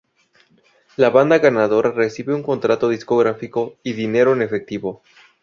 [0.97, 5.03] La banda ganadora recibe un contrato discográfico y dinero en efectivo.